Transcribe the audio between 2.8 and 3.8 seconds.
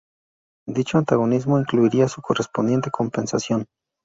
compensación.